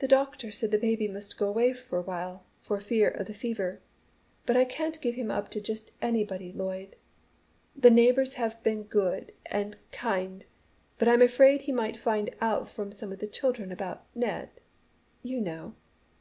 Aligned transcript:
"The 0.00 0.08
doctor 0.08 0.50
said 0.50 0.72
the 0.72 0.78
baby 0.80 1.06
must 1.06 1.38
go 1.38 1.48
away 1.48 1.72
for 1.74 1.96
awhile, 1.96 2.42
for 2.60 2.80
fear 2.80 3.08
of 3.08 3.28
the 3.28 3.32
fever. 3.32 3.80
But 4.46 4.56
I 4.56 4.64
can't 4.64 5.00
give 5.00 5.14
him 5.14 5.30
up 5.30 5.48
to 5.50 5.60
just 5.60 5.92
anybody, 6.02 6.50
Lloyd. 6.52 6.96
The 7.76 7.92
neighbours 7.92 8.34
have 8.34 8.60
been 8.64 8.82
good 8.82 9.30
and 9.46 9.76
kind, 9.92 10.44
but 10.98 11.06
I'm 11.06 11.22
afraid 11.22 11.60
he 11.62 11.70
might 11.72 11.96
find 11.98 12.34
out 12.40 12.66
from 12.68 12.90
some 12.90 13.12
of 13.12 13.20
the 13.20 13.28
children 13.28 13.70
about 13.70 14.04
Ned 14.16 14.50
you 15.22 15.40
know. 15.40 15.76